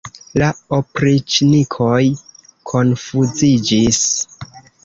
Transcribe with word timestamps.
La 0.41 0.45
opriĉnikoj 0.77 2.01
konfuziĝis. 2.73 4.05